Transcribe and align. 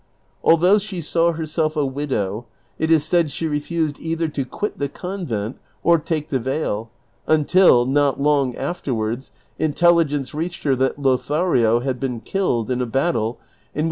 Although 0.43 0.77
siie 0.79 1.03
saw 1.03 1.31
herself 1.33 1.75
a 1.75 1.85
widow, 1.85 2.47
it 2.79 2.89
is 2.89 3.05
said 3.05 3.29
she 3.29 3.45
refused 3.47 3.99
either 3.99 4.27
to 4.29 4.43
quit 4.45 4.79
the 4.79 4.89
convent 4.89 5.59
or 5.83 5.99
take 5.99 6.29
the 6.29 6.39
veil, 6.39 6.89
until, 7.27 7.85
not 7.85 8.19
long 8.19 8.55
afterwards, 8.55 9.31
intelli 9.59 10.05
gence 10.05 10.33
reached 10.33 10.63
her 10.63 10.75
that 10.75 10.97
Lothario 10.97 11.81
had 11.81 11.99
been 11.99 12.19
killed 12.19 12.71
in 12.71 12.81
a 12.81 12.87
battle 12.87 13.37
in 13.75 13.79
which 13.79 13.79
M. 13.79 13.79